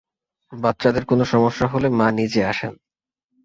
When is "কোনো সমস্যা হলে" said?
1.05-1.87